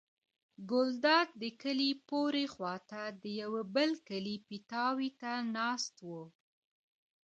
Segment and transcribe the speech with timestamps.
[0.69, 6.09] ګلداد د کلي پورې خوا ته د یوه بل کلي پیتاوي ته ناست و.